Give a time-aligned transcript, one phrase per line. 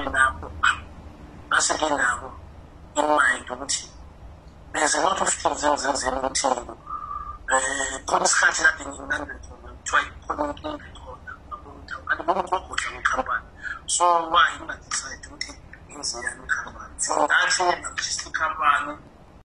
[0.00, 0.46] nginabo
[1.50, 2.28] base nginabo
[2.98, 3.84] in mind ukuthi
[4.72, 6.48] there's a lot of things engizenzela ukuthi
[7.52, 11.30] eh, khona isikhathi kade nginandethona kuthiwa khona inkingakhona
[12.10, 13.44] andibona kukuhle ngekhampani
[13.94, 15.50] so why ngingadecide ukuthi
[15.90, 18.92] ngenzeyani ikhampani singathi ngibhajista ikhampani